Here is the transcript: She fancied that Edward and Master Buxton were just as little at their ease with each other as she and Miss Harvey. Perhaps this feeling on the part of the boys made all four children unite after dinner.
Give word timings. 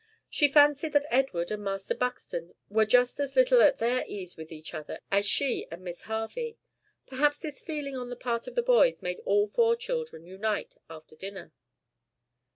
She 0.31 0.47
fancied 0.47 0.93
that 0.93 1.05
Edward 1.11 1.51
and 1.51 1.63
Master 1.63 1.93
Buxton 1.93 2.55
were 2.71 2.87
just 2.87 3.19
as 3.19 3.35
little 3.35 3.61
at 3.61 3.77
their 3.77 4.03
ease 4.07 4.35
with 4.35 4.51
each 4.51 4.73
other 4.73 4.99
as 5.11 5.27
she 5.27 5.67
and 5.69 5.83
Miss 5.83 6.01
Harvey. 6.01 6.57
Perhaps 7.05 7.37
this 7.37 7.61
feeling 7.61 7.95
on 7.95 8.09
the 8.09 8.15
part 8.15 8.47
of 8.47 8.55
the 8.55 8.63
boys 8.63 9.03
made 9.03 9.19
all 9.25 9.45
four 9.45 9.75
children 9.75 10.25
unite 10.25 10.73
after 10.89 11.15
dinner. 11.15 11.53